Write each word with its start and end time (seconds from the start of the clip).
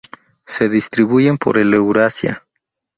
Se 0.47 0.67
distribuyen 0.67 1.37
por 1.37 1.59
el 1.59 1.75
Eurasia. 1.75 2.47